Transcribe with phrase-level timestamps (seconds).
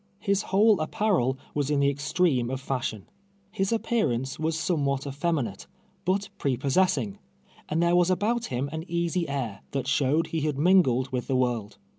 [0.17, 3.07] His whole apparel was in the extreme of fashion.
[3.51, 5.67] His appearance Avas somewhat efteminate,
[6.05, 7.19] but prepossess ing,
[7.69, 11.35] and there was about him an easy air, that showed he had mingled with the
[11.35, 11.77] world.